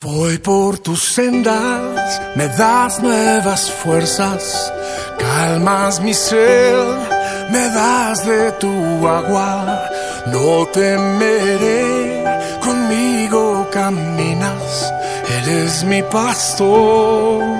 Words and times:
Voy 0.00 0.38
por 0.38 0.78
tus 0.78 1.02
sendas, 1.02 2.20
me 2.36 2.46
das 2.46 3.02
nuevas 3.02 3.68
fuerzas, 3.68 4.72
calmas 5.18 6.00
mi 6.00 6.14
sed, 6.14 6.86
me 7.50 7.68
das 7.70 8.24
de 8.24 8.52
tu 8.60 9.08
agua, 9.08 9.90
no 10.26 10.66
temeré, 10.66 12.22
conmigo 12.60 13.68
caminas, 13.72 14.92
eres 15.42 15.82
mi 15.82 16.00
pastor. 16.04 17.57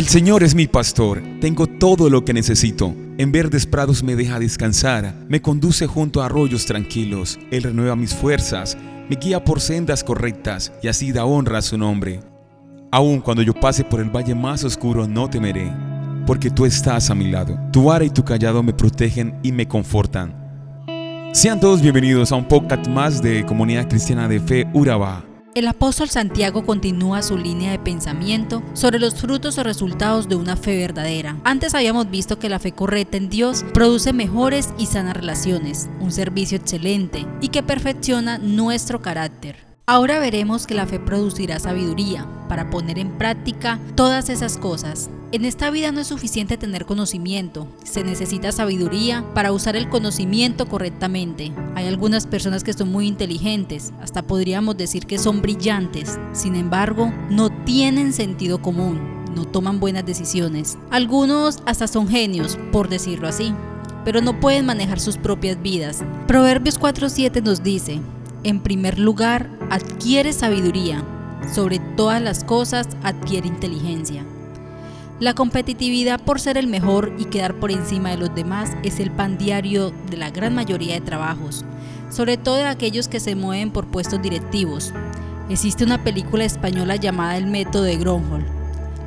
El 0.00 0.08
Señor 0.08 0.42
es 0.42 0.54
mi 0.54 0.66
pastor, 0.66 1.22
tengo 1.42 1.66
todo 1.66 2.08
lo 2.08 2.24
que 2.24 2.32
necesito. 2.32 2.94
En 3.18 3.32
verdes 3.32 3.66
prados 3.66 4.02
me 4.02 4.16
deja 4.16 4.38
descansar, 4.38 5.14
me 5.28 5.42
conduce 5.42 5.86
junto 5.86 6.22
a 6.22 6.24
arroyos 6.24 6.64
tranquilos, 6.64 7.38
Él 7.50 7.64
renueva 7.64 7.96
mis 7.96 8.14
fuerzas, 8.14 8.78
me 9.10 9.16
guía 9.16 9.44
por 9.44 9.60
sendas 9.60 10.02
correctas 10.02 10.72
y 10.82 10.88
así 10.88 11.12
da 11.12 11.26
honra 11.26 11.58
a 11.58 11.62
su 11.62 11.76
nombre. 11.76 12.20
Aun 12.90 13.20
cuando 13.20 13.42
yo 13.42 13.52
pase 13.52 13.84
por 13.84 14.00
el 14.00 14.08
valle 14.08 14.34
más 14.34 14.64
oscuro 14.64 15.06
no 15.06 15.28
temeré, 15.28 15.70
porque 16.26 16.48
tú 16.48 16.64
estás 16.64 17.10
a 17.10 17.14
mi 17.14 17.30
lado. 17.30 17.58
Tu 17.70 17.84
vara 17.84 18.02
y 18.02 18.08
tu 18.08 18.24
callado 18.24 18.62
me 18.62 18.72
protegen 18.72 19.38
y 19.42 19.52
me 19.52 19.68
confortan. 19.68 20.34
Sean 21.34 21.60
todos 21.60 21.82
bienvenidos 21.82 22.32
a 22.32 22.36
un 22.36 22.48
podcast 22.48 22.88
más 22.88 23.20
de 23.20 23.44
Comunidad 23.44 23.86
Cristiana 23.86 24.28
de 24.28 24.40
Fe 24.40 24.66
Urabá. 24.72 25.29
El 25.52 25.66
apóstol 25.66 26.08
Santiago 26.08 26.64
continúa 26.64 27.22
su 27.22 27.36
línea 27.36 27.72
de 27.72 27.80
pensamiento 27.80 28.62
sobre 28.72 29.00
los 29.00 29.16
frutos 29.16 29.58
o 29.58 29.64
resultados 29.64 30.28
de 30.28 30.36
una 30.36 30.56
fe 30.56 30.76
verdadera. 30.76 31.40
Antes 31.42 31.74
habíamos 31.74 32.08
visto 32.08 32.38
que 32.38 32.48
la 32.48 32.60
fe 32.60 32.70
correcta 32.70 33.16
en 33.16 33.28
Dios 33.28 33.64
produce 33.74 34.12
mejores 34.12 34.72
y 34.78 34.86
sanas 34.86 35.16
relaciones, 35.16 35.90
un 35.98 36.12
servicio 36.12 36.56
excelente 36.56 37.26
y 37.40 37.48
que 37.48 37.64
perfecciona 37.64 38.38
nuestro 38.38 39.02
carácter. 39.02 39.69
Ahora 39.90 40.20
veremos 40.20 40.68
que 40.68 40.76
la 40.76 40.86
fe 40.86 41.00
producirá 41.00 41.58
sabiduría 41.58 42.24
para 42.48 42.70
poner 42.70 42.96
en 43.00 43.10
práctica 43.18 43.80
todas 43.96 44.28
esas 44.28 44.56
cosas. 44.56 45.10
En 45.32 45.44
esta 45.44 45.68
vida 45.72 45.90
no 45.90 45.98
es 45.98 46.06
suficiente 46.06 46.56
tener 46.56 46.86
conocimiento, 46.86 47.66
se 47.82 48.04
necesita 48.04 48.52
sabiduría 48.52 49.24
para 49.34 49.50
usar 49.50 49.74
el 49.74 49.88
conocimiento 49.88 50.68
correctamente. 50.68 51.50
Hay 51.74 51.88
algunas 51.88 52.28
personas 52.28 52.62
que 52.62 52.72
son 52.72 52.92
muy 52.92 53.08
inteligentes, 53.08 53.92
hasta 54.00 54.22
podríamos 54.22 54.76
decir 54.76 55.06
que 55.06 55.18
son 55.18 55.42
brillantes, 55.42 56.20
sin 56.34 56.54
embargo, 56.54 57.12
no 57.28 57.50
tienen 57.64 58.12
sentido 58.12 58.62
común, 58.62 59.24
no 59.34 59.44
toman 59.44 59.80
buenas 59.80 60.06
decisiones. 60.06 60.78
Algunos 60.92 61.64
hasta 61.66 61.88
son 61.88 62.06
genios, 62.06 62.60
por 62.70 62.88
decirlo 62.88 63.26
así, 63.26 63.52
pero 64.04 64.20
no 64.20 64.38
pueden 64.38 64.66
manejar 64.66 65.00
sus 65.00 65.16
propias 65.16 65.60
vidas. 65.60 66.04
Proverbios 66.28 66.78
4.7 66.78 67.42
nos 67.42 67.64
dice, 67.64 68.00
en 68.44 68.60
primer 68.60 69.00
lugar, 69.00 69.59
adquiere 69.70 70.32
sabiduría. 70.32 71.04
Sobre 71.54 71.78
todas 71.78 72.20
las 72.20 72.42
cosas, 72.42 72.88
adquiere 73.04 73.46
inteligencia. 73.46 74.24
La 75.20 75.32
competitividad 75.34 76.20
por 76.20 76.40
ser 76.40 76.58
el 76.58 76.66
mejor 76.66 77.14
y 77.18 77.26
quedar 77.26 77.54
por 77.54 77.70
encima 77.70 78.10
de 78.10 78.16
los 78.16 78.34
demás 78.34 78.72
es 78.82 78.98
el 78.98 79.12
pan 79.12 79.38
diario 79.38 79.92
de 80.10 80.16
la 80.16 80.30
gran 80.30 80.54
mayoría 80.54 80.94
de 80.94 81.00
trabajos, 81.00 81.64
sobre 82.10 82.36
todo 82.36 82.56
de 82.56 82.64
aquellos 82.64 83.06
que 83.06 83.20
se 83.20 83.36
mueven 83.36 83.70
por 83.70 83.86
puestos 83.86 84.20
directivos. 84.20 84.92
Existe 85.48 85.84
una 85.84 86.02
película 86.02 86.44
española 86.44 86.96
llamada 86.96 87.36
El 87.36 87.46
método 87.46 87.84
de 87.84 87.96
Gronholm, 87.96 88.44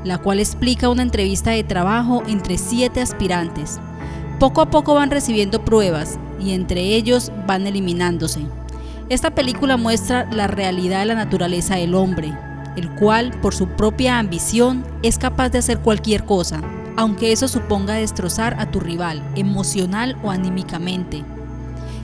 la 0.05 0.19
cual 0.19 0.39
explica 0.39 0.89
una 0.89 1.01
entrevista 1.01 1.51
de 1.51 1.63
trabajo 1.63 2.23
entre 2.25 2.57
siete 2.57 3.01
aspirantes. 3.01 3.79
Poco 4.39 4.61
a 4.61 4.69
poco 4.69 4.93
van 4.93 5.11
recibiendo 5.11 5.65
pruebas 5.65 6.17
y 6.39 6.51
entre 6.53 6.95
ellos 6.95 7.33
van 7.47 7.67
eliminándose. 7.67 8.45
Esta 9.09 9.31
película 9.31 9.77
muestra 9.77 10.27
la 10.31 10.47
realidad 10.47 10.99
de 10.99 11.07
la 11.07 11.15
naturaleza 11.15 11.75
del 11.75 11.93
hombre, 11.93 12.33
el 12.77 12.89
cual, 12.91 13.31
por 13.41 13.53
su 13.53 13.67
propia 13.67 14.17
ambición, 14.17 14.85
es 15.03 15.17
capaz 15.17 15.49
de 15.49 15.59
hacer 15.59 15.79
cualquier 15.79 16.23
cosa, 16.23 16.61
aunque 16.95 17.31
eso 17.31 17.47
suponga 17.47 17.95
destrozar 17.95 18.55
a 18.59 18.71
tu 18.71 18.79
rival, 18.79 19.21
emocional 19.35 20.17
o 20.23 20.31
anímicamente. 20.31 21.23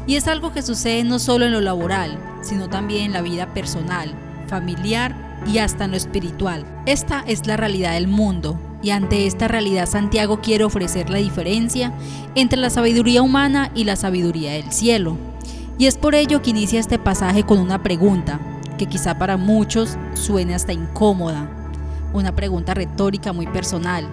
Y 0.08 0.16
es 0.16 0.28
algo 0.28 0.52
que 0.52 0.62
sucede 0.62 1.04
no 1.04 1.20
solo 1.20 1.46
en 1.46 1.54
lo 1.54 1.62
laboral, 1.62 2.18
sino 2.42 2.68
también 2.68 3.06
en 3.06 3.14
la 3.14 3.22
vida 3.22 3.54
personal, 3.54 4.14
familiar 4.48 5.16
y 5.48 5.60
hasta 5.60 5.86
en 5.86 5.92
lo 5.92 5.98
espiritual. 5.98 6.66
Esta 6.86 7.24
es 7.26 7.48
la 7.48 7.56
realidad 7.56 7.94
del 7.94 8.08
mundo, 8.08 8.60
y 8.82 8.92
ante 8.92 9.26
esta 9.26 9.48
realidad 9.48 9.88
Santiago 9.88 10.42
quiere 10.42 10.64
ofrecer 10.64 11.10
la 11.10 11.18
diferencia 11.18 11.94
entre 12.36 12.60
la 12.60 12.70
sabiduría 12.70 13.22
humana 13.22 13.72
y 13.74 13.84
la 13.84 13.96
sabiduría 13.96 14.54
del 14.54 14.72
cielo. 14.72 15.18
Y 15.80 15.86
es 15.86 15.98
por 15.98 16.14
ello 16.14 16.42
que 16.42 16.50
inicia 16.50 16.78
este 16.78 17.00
pasaje 17.00 17.44
con 17.44 17.58
una 17.58 17.82
pregunta, 17.82 18.38
que 18.78 18.86
quizá 18.86 19.18
para 19.18 19.38
muchos 19.38 19.98
suene 20.14 20.54
hasta 20.54 20.74
incómoda, 20.74 21.50
una 22.12 22.36
pregunta 22.36 22.74
retórica 22.74 23.32
muy 23.32 23.48
personal. 23.48 24.06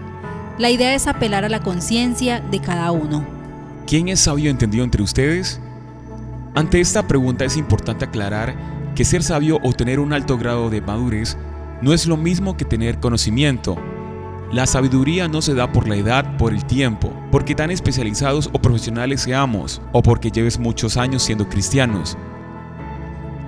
La 0.58 0.70
idea 0.70 0.94
es 0.94 1.08
apelar 1.08 1.44
a 1.44 1.48
la 1.48 1.60
conciencia 1.60 2.38
de 2.38 2.60
cada 2.60 2.92
uno. 2.92 3.26
¿Quién 3.84 4.06
es 4.06 4.20
sabio 4.20 4.48
entendido 4.48 4.84
entre 4.84 5.02
ustedes? 5.02 5.60
Ante 6.54 6.80
esta 6.80 7.08
pregunta 7.08 7.44
es 7.44 7.56
importante 7.56 8.04
aclarar 8.04 8.54
que 8.94 9.04
ser 9.04 9.24
sabio 9.24 9.58
o 9.64 9.72
tener 9.72 9.98
un 9.98 10.12
alto 10.12 10.38
grado 10.38 10.70
de 10.70 10.80
madurez 10.80 11.36
no 11.82 11.92
es 11.92 12.06
lo 12.06 12.16
mismo 12.16 12.56
que 12.56 12.64
tener 12.64 13.00
conocimiento. 13.00 13.76
La 14.52 14.64
sabiduría 14.66 15.26
no 15.26 15.42
se 15.42 15.54
da 15.54 15.72
por 15.72 15.88
la 15.88 15.96
edad, 15.96 16.36
por 16.36 16.52
el 16.52 16.64
tiempo, 16.64 17.12
porque 17.32 17.56
tan 17.56 17.72
especializados 17.72 18.48
o 18.52 18.60
profesionales 18.60 19.22
seamos, 19.22 19.82
o 19.92 20.02
porque 20.02 20.30
lleves 20.30 20.58
muchos 20.58 20.96
años 20.96 21.24
siendo 21.24 21.48
cristianos. 21.48 22.16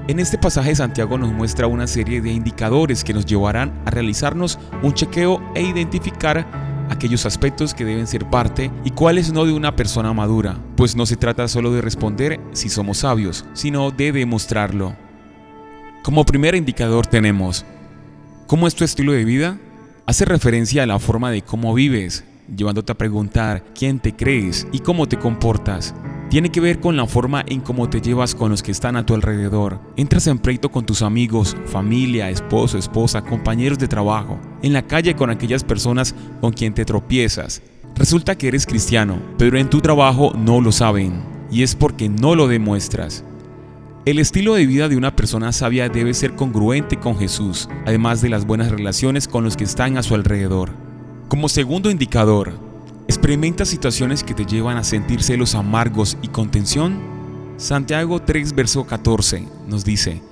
En 0.08 0.18
este 0.18 0.38
pasaje 0.38 0.74
Santiago 0.74 1.16
nos 1.16 1.32
muestra 1.32 1.68
una 1.68 1.86
serie 1.86 2.20
de 2.20 2.32
indicadores 2.32 3.04
que 3.04 3.14
nos 3.14 3.26
llevarán 3.26 3.80
a 3.84 3.90
realizarnos 3.90 4.58
un 4.82 4.92
chequeo 4.92 5.40
e 5.54 5.62
identificar 5.62 6.46
aquellos 6.90 7.26
aspectos 7.26 7.74
que 7.74 7.84
deben 7.84 8.06
ser 8.06 8.28
parte 8.28 8.72
y 8.84 8.90
cuáles 8.90 9.32
no 9.32 9.44
de 9.44 9.52
una 9.52 9.76
persona 9.76 10.12
madura, 10.12 10.56
pues 10.76 10.96
no 10.96 11.06
se 11.06 11.16
trata 11.16 11.46
solo 11.46 11.72
de 11.72 11.82
responder 11.82 12.40
si 12.52 12.70
somos 12.70 12.98
sabios, 12.98 13.44
sino 13.52 13.90
de 13.90 14.10
demostrarlo. 14.10 14.96
Como 16.02 16.24
primer 16.24 16.54
indicador 16.54 17.06
tenemos, 17.06 17.64
¿cómo 18.46 18.66
es 18.66 18.74
tu 18.74 18.84
estilo 18.84 19.12
de 19.12 19.24
vida? 19.24 19.58
Hace 20.08 20.24
referencia 20.24 20.84
a 20.84 20.86
la 20.86 20.98
forma 20.98 21.30
de 21.30 21.42
cómo 21.42 21.74
vives, 21.74 22.24
llevándote 22.56 22.92
a 22.92 22.96
preguntar 22.96 23.62
quién 23.78 24.00
te 24.00 24.16
crees 24.16 24.66
y 24.72 24.78
cómo 24.78 25.06
te 25.06 25.18
comportas. 25.18 25.94
Tiene 26.30 26.48
que 26.48 26.62
ver 26.62 26.80
con 26.80 26.96
la 26.96 27.06
forma 27.06 27.44
en 27.46 27.60
cómo 27.60 27.90
te 27.90 28.00
llevas 28.00 28.34
con 28.34 28.50
los 28.50 28.62
que 28.62 28.70
están 28.70 28.96
a 28.96 29.04
tu 29.04 29.14
alrededor. 29.14 29.78
Entras 29.98 30.26
en 30.26 30.38
pleito 30.38 30.70
con 30.70 30.86
tus 30.86 31.02
amigos, 31.02 31.54
familia, 31.66 32.30
esposo, 32.30 32.78
esposa, 32.78 33.20
compañeros 33.20 33.78
de 33.78 33.86
trabajo, 33.86 34.40
en 34.62 34.72
la 34.72 34.86
calle 34.86 35.14
con 35.14 35.28
aquellas 35.28 35.62
personas 35.62 36.14
con 36.40 36.54
quien 36.54 36.72
te 36.72 36.86
tropiezas. 36.86 37.60
Resulta 37.94 38.34
que 38.34 38.48
eres 38.48 38.64
cristiano, 38.64 39.18
pero 39.36 39.58
en 39.58 39.68
tu 39.68 39.82
trabajo 39.82 40.32
no 40.34 40.62
lo 40.62 40.72
saben, 40.72 41.22
y 41.50 41.64
es 41.64 41.74
porque 41.74 42.08
no 42.08 42.34
lo 42.34 42.48
demuestras. 42.48 43.24
El 44.04 44.18
estilo 44.18 44.54
de 44.54 44.64
vida 44.64 44.88
de 44.88 44.96
una 44.96 45.14
persona 45.14 45.52
sabia 45.52 45.88
debe 45.88 46.14
ser 46.14 46.34
congruente 46.34 46.98
con 46.98 47.18
Jesús, 47.18 47.68
además 47.84 48.22
de 48.22 48.30
las 48.30 48.46
buenas 48.46 48.70
relaciones 48.70 49.28
con 49.28 49.44
los 49.44 49.56
que 49.56 49.64
están 49.64 49.98
a 49.98 50.02
su 50.02 50.14
alrededor. 50.14 50.70
Como 51.28 51.48
segundo 51.48 51.90
indicador, 51.90 52.58
¿experimenta 53.06 53.66
situaciones 53.66 54.24
que 54.24 54.32
te 54.32 54.46
llevan 54.46 54.78
a 54.78 54.84
sentir 54.84 55.22
celos 55.22 55.54
amargos 55.54 56.16
y 56.22 56.28
contención? 56.28 56.98
Santiago 57.58 58.22
3, 58.22 58.54
verso 58.54 58.86
14 58.86 59.46
nos 59.66 59.84
dice, 59.84 60.22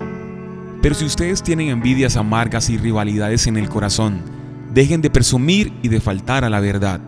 Pero 0.80 0.94
si 0.94 1.04
ustedes 1.04 1.42
tienen 1.42 1.68
envidias 1.68 2.16
amargas 2.16 2.70
y 2.70 2.78
rivalidades 2.78 3.46
en 3.46 3.58
el 3.58 3.68
corazón, 3.68 4.22
dejen 4.72 5.02
de 5.02 5.10
presumir 5.10 5.72
y 5.82 5.88
de 5.88 6.00
faltar 6.00 6.44
a 6.44 6.50
la 6.50 6.60
verdad. 6.60 7.00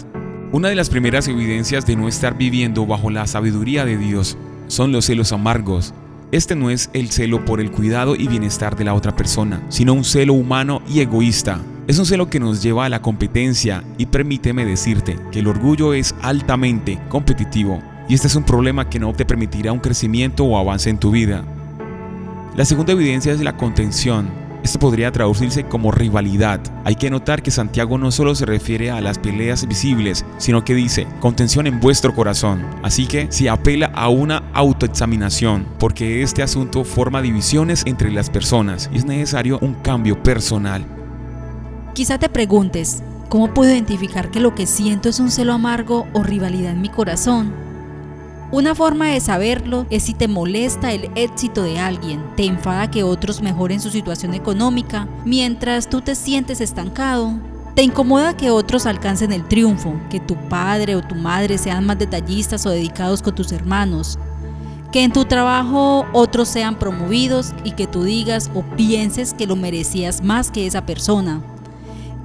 Una 0.53 0.69
de 0.69 0.75
las 0.75 0.91
primeras 0.91 1.29
evidencias 1.29 1.87
de 1.87 1.97
no 1.97 2.09
estar 2.09 2.37
viviendo 2.37 2.85
bajo 2.85 3.11
la 3.11 3.27
sabiduría 3.27 3.87
de 3.87 3.97
Dios 3.97 4.37
son 4.67 4.93
los 4.93 5.07
celos 5.07 5.33
amargos, 5.33 5.95
este 6.31 6.55
no 6.55 6.69
es 6.71 6.91
el 6.93 7.11
celo 7.11 7.45
por 7.45 7.61
el 7.61 7.71
cuidado 7.71 8.15
y 8.15 8.29
bienestar 8.29 8.77
de 8.77 8.85
la 8.85 8.95
otra 8.95 9.17
persona, 9.17 9.63
sino 9.69 9.95
un 9.95 10.05
celo 10.05 10.35
humano 10.35 10.83
y 10.89 11.01
egoísta. 11.01 11.61
Es 11.87 11.99
un 11.99 12.05
celo 12.05 12.29
que 12.29 12.39
nos 12.39 12.63
lleva 12.63 12.85
a 12.85 12.89
la 12.91 13.01
competencia 13.01 13.83
y 13.97 14.07
permíteme 14.07 14.67
decirte 14.67 15.19
que 15.33 15.39
el 15.39 15.47
orgullo 15.47 15.95
es 15.95 16.15
altamente 16.21 16.99
competitivo 17.09 17.83
y 18.09 18.15
este 18.15 18.27
es 18.27 18.37
un 18.37 18.43
problema 18.43 18.91
que 18.91 18.99
no 18.99 19.15
te 19.15 19.25
permitirá 19.25 19.73
un 19.73 19.79
crecimiento 19.81 20.45
o 20.45 20.59
avance 20.59 20.91
en 20.91 20.99
tu 20.99 21.11
vida. 21.11 21.45
La 22.57 22.65
segunda 22.65 22.93
evidencia 22.93 23.33
es 23.33 23.41
la 23.41 23.57
contención. 23.57 24.29
Esto 24.63 24.79
podría 24.79 25.13
traducirse 25.13 25.65
como 25.65 25.93
rivalidad. 25.93 26.61
Hay 26.85 26.97
que 26.97 27.11
notar 27.11 27.43
que 27.43 27.51
Santiago 27.51 27.97
no 27.99 28.11
solo 28.11 28.35
se 28.35 28.45
refiere 28.47 28.91
a 28.91 29.01
las 29.01 29.19
peleas 29.19 29.67
visibles, 29.67 30.25
sino 30.39 30.65
que 30.65 30.75
dice 30.75 31.07
contención 31.21 31.67
en 31.67 31.81
vuestro 31.81 32.15
corazón. 32.15 32.67
Así 32.83 33.07
que 33.07 33.31
se 33.31 33.49
apela 33.49 33.87
a 33.95 34.09
una 34.09 34.43
autoexaminación, 34.55 35.67
porque 35.79 36.23
este 36.23 36.43
asunto 36.43 36.85
forma 36.85 37.23
divisiones 37.23 37.85
entre 37.87 38.11
las 38.11 38.31
personas 38.31 38.91
y 38.93 38.99
es 38.99 39.05
necesario 39.05 39.59
un 39.61 39.75
cambio 39.75 40.23
personal. 40.23 40.85
Quizá 41.95 42.19
te 42.19 42.29
preguntes, 42.29 43.03
¿cómo 43.29 43.55
puedo 43.55 43.73
identificar 43.73 44.31
que 44.31 44.41
lo 44.41 44.55
que 44.55 44.67
siento 44.67 45.09
es 45.09 45.21
un 45.21 45.31
celo 45.31 45.53
amargo 45.53 46.07
o 46.13 46.23
rivalidad 46.23 46.73
en 46.73 46.83
mi 46.83 46.89
corazón? 46.89 47.68
Una 48.51 48.75
forma 48.75 49.09
de 49.09 49.21
saberlo 49.21 49.85
es 49.91 50.05
si 50.05 50.15
te 50.15 50.27
molesta 50.27 50.93
el 50.93 51.11
éxito 51.17 51.65
de 51.65 51.79
alguien, 51.79 52.25
te 52.35 52.47
enfada 52.47 52.91
que 52.91 53.03
otros 53.03 53.43
mejoren 53.43 53.79
su 53.79 53.91
situación 53.91 54.33
económica 54.33 55.07
mientras 55.27 55.91
tú 55.91 56.01
te 56.01 56.15
sientes 56.15 56.63
estancado, 56.63 57.35
te 57.75 57.83
incomoda 57.83 58.39
que 58.39 58.51
otros 58.51 58.87
alcancen 58.87 59.33
el 59.33 59.47
triunfo, 59.47 59.93
que 60.09 60.19
tu 60.19 60.35
padre 60.49 60.97
o 60.97 61.03
tu 61.03 61.15
madre 61.15 61.59
sean 61.59 61.85
más 61.85 61.99
detallistas 61.99 62.65
o 62.65 62.71
dedicados 62.71 63.21
con 63.21 63.35
tus 63.35 63.53
hermanos, 63.53 64.19
que 64.93 65.05
en 65.05 65.13
tu 65.13 65.27
trabajo 65.27 66.07
otros 66.15 66.49
sean 66.49 66.79
promovidos 66.79 67.53
y 67.65 67.73
que 67.73 67.87
tú 67.87 68.05
digas 68.05 68.51
o 68.55 68.63
pienses 68.63 69.35
que 69.35 69.47
lo 69.47 69.57
merecías 69.57 70.23
más 70.23 70.51
que 70.51 70.67
esa 70.67 70.87
persona 70.87 71.43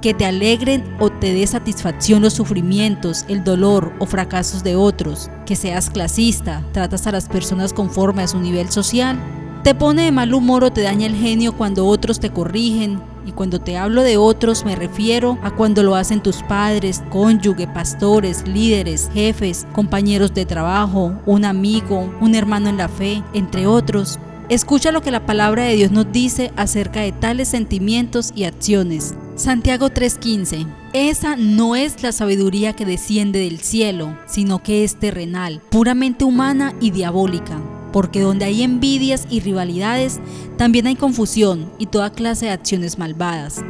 que 0.04 0.12
te 0.12 0.26
alegren 0.26 0.84
o 1.00 1.08
te 1.08 1.32
dé 1.32 1.46
satisfacción 1.46 2.20
los 2.20 2.34
sufrimientos, 2.34 3.24
el 3.26 3.42
dolor 3.42 3.94
o 4.00 4.04
fracasos 4.04 4.62
de 4.62 4.76
otros, 4.76 5.30
que 5.46 5.56
seas 5.56 5.88
clasista, 5.88 6.62
tratas 6.72 7.06
a 7.06 7.12
las 7.12 7.26
personas 7.26 7.72
conforme 7.72 8.22
a 8.22 8.28
su 8.28 8.38
nivel 8.38 8.68
social, 8.68 9.18
te 9.62 9.74
pone 9.74 10.02
de 10.02 10.12
mal 10.12 10.34
humor 10.34 10.62
o 10.62 10.70
te 10.70 10.82
daña 10.82 11.06
el 11.06 11.16
genio 11.16 11.56
cuando 11.56 11.86
otros 11.86 12.20
te 12.20 12.28
corrigen, 12.28 13.00
y 13.24 13.32
cuando 13.32 13.62
te 13.62 13.78
hablo 13.78 14.02
de 14.02 14.18
otros 14.18 14.66
me 14.66 14.76
refiero 14.76 15.38
a 15.42 15.52
cuando 15.52 15.82
lo 15.82 15.94
hacen 15.94 16.22
tus 16.22 16.42
padres, 16.42 17.02
cónyuge, 17.08 17.66
pastores, 17.66 18.46
líderes, 18.46 19.10
jefes, 19.14 19.66
compañeros 19.72 20.34
de 20.34 20.44
trabajo, 20.44 21.14
un 21.24 21.46
amigo, 21.46 22.12
un 22.20 22.34
hermano 22.34 22.68
en 22.68 22.76
la 22.76 22.90
fe, 22.90 23.22
entre 23.32 23.66
otros. 23.66 24.18
Escucha 24.50 24.92
lo 24.92 25.00
que 25.00 25.10
la 25.10 25.24
palabra 25.24 25.64
de 25.64 25.74
Dios 25.74 25.90
nos 25.90 26.12
dice 26.12 26.52
acerca 26.56 27.00
de 27.00 27.12
tales 27.12 27.48
sentimientos 27.48 28.30
y 28.36 28.44
acciones. 28.44 29.14
Santiago 29.36 29.88
3:15. 29.88 30.66
Esa 30.92 31.36
no 31.36 31.76
es 31.76 32.02
la 32.02 32.12
sabiduría 32.12 32.74
que 32.74 32.84
desciende 32.84 33.38
del 33.38 33.60
cielo, 33.60 34.18
sino 34.26 34.62
que 34.62 34.84
es 34.84 34.96
terrenal, 34.96 35.62
puramente 35.70 36.26
humana 36.26 36.74
y 36.78 36.90
diabólica. 36.90 37.58
Porque 37.90 38.20
donde 38.20 38.44
hay 38.44 38.62
envidias 38.62 39.26
y 39.30 39.40
rivalidades, 39.40 40.20
también 40.58 40.88
hay 40.88 40.96
confusión 40.96 41.70
y 41.78 41.86
toda 41.86 42.12
clase 42.12 42.46
de 42.46 42.52
acciones 42.52 42.98
malvadas. 42.98 43.64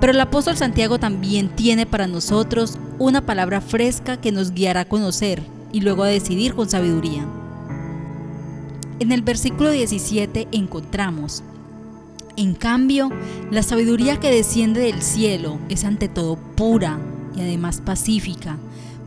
Pero 0.00 0.12
el 0.12 0.20
apóstol 0.20 0.56
Santiago 0.56 0.98
también 0.98 1.48
tiene 1.54 1.86
para 1.86 2.08
nosotros 2.08 2.76
una 2.98 3.24
palabra 3.24 3.60
fresca 3.60 4.20
que 4.20 4.32
nos 4.32 4.52
guiará 4.52 4.80
a 4.80 4.88
conocer 4.88 5.42
y 5.72 5.80
luego 5.80 6.02
a 6.02 6.08
decidir 6.08 6.54
con 6.54 6.68
sabiduría. 6.68 7.24
En 9.00 9.12
el 9.12 9.22
versículo 9.22 9.70
17 9.70 10.48
encontramos, 10.52 11.42
en 12.36 12.54
cambio, 12.54 13.10
la 13.52 13.62
sabiduría 13.62 14.18
que 14.18 14.30
desciende 14.30 14.80
del 14.80 15.02
cielo 15.02 15.58
es 15.68 15.84
ante 15.84 16.08
todo 16.08 16.36
pura 16.36 16.98
y 17.36 17.40
además 17.40 17.80
pacífica, 17.80 18.56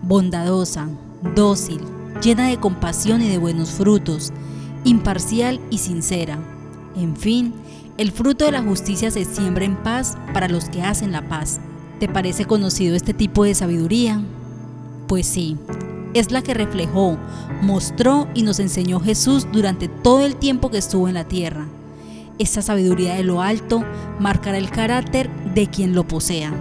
bondadosa, 0.01 0.87
dócil, 1.35 1.81
llena 2.21 2.47
de 2.47 2.57
compasión 2.57 3.21
y 3.21 3.27
de 3.27 3.37
buenos 3.37 3.71
frutos, 3.71 4.31
imparcial 4.85 5.59
y 5.69 5.79
sincera. 5.79 6.39
En 6.95 7.17
fin, 7.17 7.53
el 7.97 8.11
fruto 8.11 8.45
de 8.45 8.53
la 8.53 8.61
justicia 8.61 9.11
se 9.11 9.25
siembra 9.25 9.65
en 9.65 9.75
paz 9.75 10.17
para 10.33 10.47
los 10.47 10.69
que 10.69 10.83
hacen 10.83 11.11
la 11.11 11.27
paz. 11.27 11.59
¿Te 11.99 12.07
parece 12.07 12.45
conocido 12.45 12.95
este 12.95 13.13
tipo 13.13 13.43
de 13.43 13.55
sabiduría? 13.55 14.21
Pues 15.07 15.27
sí, 15.27 15.57
es 16.19 16.31
la 16.31 16.41
que 16.41 16.53
reflejó, 16.53 17.17
mostró 17.61 18.27
y 18.33 18.43
nos 18.43 18.59
enseñó 18.59 18.99
Jesús 18.99 19.47
durante 19.51 19.87
todo 19.87 20.25
el 20.25 20.35
tiempo 20.35 20.69
que 20.69 20.77
estuvo 20.77 21.07
en 21.07 21.15
la 21.15 21.27
tierra. 21.27 21.65
Esta 22.39 22.61
sabiduría 22.61 23.15
de 23.15 23.23
lo 23.23 23.41
alto 23.41 23.83
marcará 24.19 24.57
el 24.57 24.69
carácter 24.69 25.29
de 25.55 25.67
quien 25.67 25.95
lo 25.95 26.07
posea. 26.07 26.53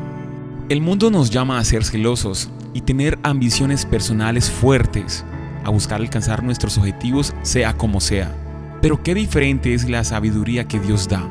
El 0.69 0.81
mundo 0.81 1.11
nos 1.11 1.31
llama 1.31 1.58
a 1.58 1.64
ser 1.64 1.85
celosos 1.85 2.50
y 2.73 2.81
tener 2.81 3.19
ambiciones 3.23 3.85
personales 3.85 4.50
fuertes, 4.50 5.25
a 5.64 5.70
buscar 5.70 6.00
alcanzar 6.00 6.43
nuestros 6.43 6.79
objetivos 6.79 7.35
sea 7.43 7.76
como 7.76 8.00
sea. 8.00 8.35
Pero 8.81 9.03
qué 9.03 9.14
diferente 9.14 9.75
es 9.75 9.88
la 9.88 10.05
sabiduría 10.05 10.67
que 10.67 10.81
Dios 10.81 11.08
da. 11.08 11.26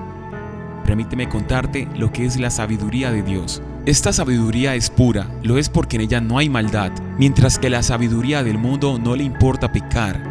Permíteme 0.86 1.27
contarte 1.27 1.88
lo 1.95 2.12
que 2.12 2.25
es 2.25 2.39
la 2.39 2.50
sabiduría 2.50 3.12
de 3.12 3.24
Dios. 3.24 3.62
Esta 3.86 4.12
sabiduría 4.12 4.74
es 4.74 4.90
pura, 4.90 5.28
lo 5.44 5.60
es 5.60 5.70
porque 5.70 5.98
en 5.98 6.02
ella 6.02 6.20
no 6.20 6.40
hay 6.40 6.50
maldad, 6.50 6.92
mientras 7.20 7.60
que 7.60 7.70
la 7.70 7.84
sabiduría 7.84 8.44
del 8.44 8.58
mundo 8.58 8.98
no 8.98 9.16
le 9.16 9.24
importa 9.24 9.72
pecar. 9.72 10.24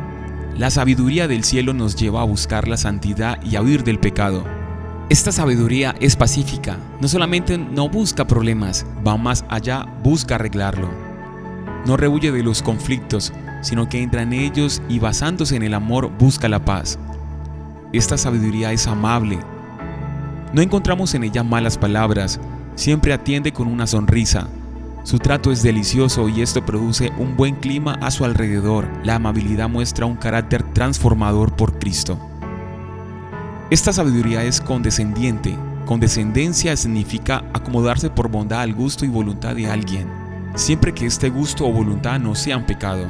La 0.59 0.71
sabiduría 0.71 1.29
del 1.29 1.45
cielo 1.45 1.73
nos 1.73 1.95
lleva 1.95 2.21
a 2.21 2.25
buscar 2.25 2.67
la 2.67 2.77
santidad 2.77 3.41
y 3.45 3.55
a 3.55 3.63
huir 3.63 3.85
del 3.85 4.01
pecado. 4.01 4.45
Esta 5.09 5.31
sabiduría 5.31 5.95
es 6.01 6.17
pacífica, 6.17 6.79
no 7.01 7.07
solamente 7.07 7.57
no 7.57 7.89
busca 7.89 8.27
problemas, 8.27 8.85
va 9.07 9.17
más 9.17 9.45
allá, 9.49 9.87
busca 10.03 10.35
arreglarlo. 10.35 10.91
No 11.87 11.97
rehuye 11.97 12.33
de 12.33 12.43
los 12.43 12.61
conflictos, 12.61 13.33
sino 13.63 13.89
que 13.89 14.03
entra 14.03 14.23
en 14.23 14.33
ellos 14.33 14.83
y 14.89 14.99
basándose 14.99 15.55
en 15.55 15.63
el 15.63 15.75
amor 15.75 16.11
busca 16.19 16.49
la 16.49 16.65
paz. 16.65 16.99
Esta 17.93 18.19
sabiduría 18.19 18.73
es 18.73 18.89
amable. 18.89 19.39
No 20.53 20.61
encontramos 20.61 21.15
en 21.15 21.23
ella 21.23 21.45
malas 21.45 21.79
palabras, 21.79 22.41
Siempre 22.75 23.13
atiende 23.13 23.53
con 23.53 23.69
una 23.69 23.87
sonrisa. 23.87 24.49
Su 25.05 25.19
trato 25.19 25.53
es 25.53 25.63
delicioso 25.63 26.29
y 26.29 26.43
esto 26.43 26.65
produce 26.65 27.13
un 27.19 27.37
buen 27.37 27.57
clima 27.57 27.95
a 28.01 28.11
su 28.11 28.25
alrededor. 28.25 28.89
La 29.05 29.17
amabilidad 29.17 29.69
muestra 29.69 30.07
un 30.07 30.17
carácter 30.17 30.63
transformador 30.73 31.55
por 31.55 31.79
Cristo. 31.79 32.19
Esta 33.71 33.93
sabiduría 33.93 34.43
es 34.43 34.61
condescendiente. 34.61 35.57
Condescendencia 35.87 36.77
significa 36.77 37.45
acomodarse 37.53 38.11
por 38.11 38.29
bondad 38.29 38.63
al 38.63 38.75
gusto 38.75 39.05
y 39.05 39.09
voluntad 39.09 39.55
de 39.55 39.71
alguien, 39.71 40.09
siempre 40.55 40.95
que 40.95 41.07
este 41.07 41.29
gusto 41.29 41.67
o 41.67 41.73
voluntad 41.73 42.19
no 42.19 42.35
sean 42.35 42.67
pecado. 42.67 43.07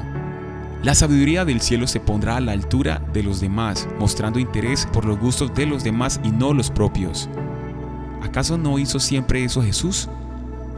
La 0.82 0.94
sabiduría 0.94 1.44
del 1.44 1.60
cielo 1.60 1.86
se 1.86 2.00
pondrá 2.00 2.36
a 2.36 2.40
la 2.40 2.52
altura 2.52 3.00
de 3.12 3.22
los 3.22 3.40
demás, 3.40 3.88
mostrando 3.98 4.38
interés 4.38 4.86
por 4.92 5.04
los 5.04 5.18
gustos 5.18 5.54
de 5.54 5.66
los 5.66 5.82
demás 5.84 6.20
y 6.24 6.30
no 6.30 6.52
los 6.52 6.70
propios. 6.70 7.30
¿Acaso 8.24 8.56
no 8.56 8.78
hizo 8.78 8.98
siempre 8.98 9.44
eso 9.44 9.62
Jesús? 9.62 10.08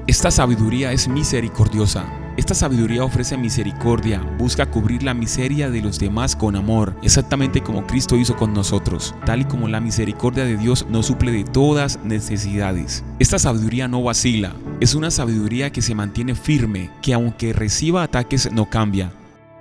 Esta 0.08 0.30
sabiduría 0.30 0.92
es 0.92 1.08
misericordiosa. 1.08 2.04
Esta 2.36 2.54
sabiduría 2.54 3.02
ofrece 3.02 3.38
misericordia, 3.38 4.20
busca 4.36 4.66
cubrir 4.66 5.02
la 5.02 5.14
miseria 5.14 5.70
de 5.70 5.80
los 5.80 5.98
demás 5.98 6.36
con 6.36 6.54
amor, 6.54 6.94
exactamente 7.02 7.62
como 7.62 7.86
Cristo 7.86 8.16
hizo 8.16 8.36
con 8.36 8.52
nosotros, 8.52 9.14
tal 9.24 9.40
y 9.40 9.44
como 9.46 9.68
la 9.68 9.80
misericordia 9.80 10.44
de 10.44 10.58
Dios 10.58 10.86
nos 10.90 11.06
suple 11.06 11.32
de 11.32 11.44
todas 11.44 11.98
necesidades. 12.04 13.04
Esta 13.20 13.38
sabiduría 13.38 13.88
no 13.88 14.02
vacila, 14.02 14.52
es 14.80 14.94
una 14.94 15.10
sabiduría 15.10 15.72
que 15.72 15.80
se 15.80 15.94
mantiene 15.94 16.34
firme, 16.34 16.90
que 17.00 17.14
aunque 17.14 17.54
reciba 17.54 18.02
ataques 18.02 18.52
no 18.52 18.68
cambia. 18.68 19.12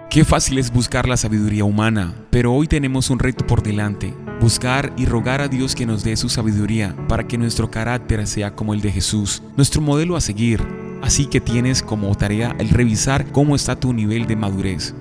Qué 0.09 0.25
fácil 0.25 0.57
es 0.57 0.71
buscar 0.71 1.07
la 1.07 1.17
sabiduría 1.17 1.63
humana, 1.63 2.13
pero 2.29 2.53
hoy 2.53 2.67
tenemos 2.67 3.09
un 3.09 3.19
reto 3.19 3.47
por 3.47 3.63
delante, 3.63 4.13
buscar 4.39 4.93
y 4.97 5.05
rogar 5.05 5.41
a 5.41 5.47
Dios 5.47 5.75
que 5.75 5.85
nos 5.85 6.03
dé 6.03 6.15
su 6.17 6.29
sabiduría 6.29 6.95
para 7.07 7.27
que 7.27 7.37
nuestro 7.37 7.69
carácter 7.71 8.25
sea 8.27 8.55
como 8.55 8.73
el 8.73 8.81
de 8.81 8.91
Jesús, 8.91 9.41
nuestro 9.57 9.81
modelo 9.81 10.15
a 10.15 10.21
seguir. 10.21 10.61
Así 11.01 11.25
que 11.25 11.41
tienes 11.41 11.83
como 11.83 12.15
tarea 12.15 12.55
el 12.59 12.69
revisar 12.69 13.31
cómo 13.31 13.55
está 13.55 13.75
tu 13.75 13.93
nivel 13.93 14.25
de 14.25 14.35
madurez. 14.35 14.95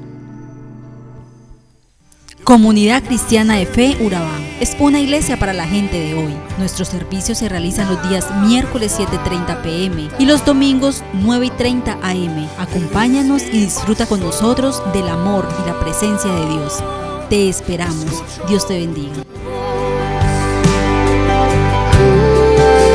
Comunidad 2.44 3.02
Cristiana 3.02 3.56
de 3.56 3.64
Fe 3.64 3.96
Urabá 4.02 4.38
es 4.60 4.76
una 4.78 5.00
iglesia 5.00 5.38
para 5.38 5.54
la 5.54 5.66
gente 5.66 5.98
de 5.98 6.12
hoy. 6.12 6.34
Nuestros 6.58 6.88
servicios 6.88 7.38
se 7.38 7.48
realizan 7.48 7.88
los 7.88 8.06
días 8.06 8.26
miércoles 8.42 9.00
7.30 9.00 9.62
pm 9.62 10.10
y 10.18 10.26
los 10.26 10.44
domingos 10.44 11.02
9.30 11.14 11.98
am. 12.02 12.48
Acompáñanos 12.58 13.44
y 13.44 13.60
disfruta 13.60 14.04
con 14.04 14.20
nosotros 14.20 14.82
del 14.92 15.08
amor 15.08 15.48
y 15.62 15.66
la 15.66 15.80
presencia 15.80 16.30
de 16.30 16.46
Dios. 16.50 16.84
Te 17.28 17.48
esperamos. 17.48 18.22
Dios 18.48 18.66
te 18.66 18.78
bendiga. 18.78 19.14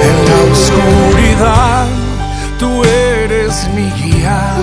En 0.03 0.15
la 0.29 0.37
oscuridad, 0.51 1.87
tú 2.59 2.83
eres 2.83 3.67
mi 3.75 3.89
guía, 4.01 4.53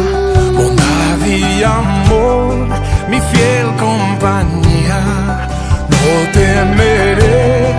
bondad 0.55 1.27
y 1.27 1.63
amor, 1.63 2.69
mi 3.11 3.21
fiel 3.21 3.67
compañía. 3.77 5.49
No 5.91 6.33
temeré, 6.33 7.75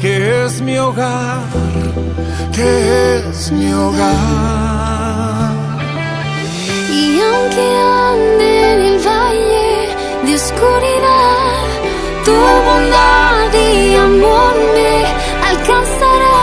que 0.00 0.44
es 0.46 0.62
mi 0.62 0.78
hogar, 0.78 1.42
que 2.52 3.18
es 3.18 3.52
mi 3.52 3.72
hogar. 3.72 5.50
Y 6.90 7.20
aunque 7.20 7.66
ande 8.08 8.72
en 8.72 8.80
el 8.80 8.98
valle 9.06 9.88
de 10.24 10.34
oscuridad, 10.34 11.66
tu 12.24 12.32
bondad 12.32 13.52
y 13.52 13.94
amor 13.96 14.54
me 14.74 15.04
alcanzará. 15.50 16.40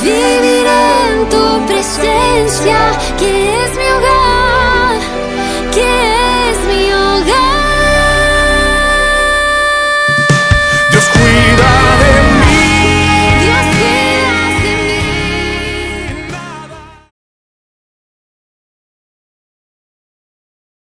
Viviré 0.00 0.84
en 1.10 1.28
tu 1.28 1.66
presencia 1.66 2.78
que 3.18 3.41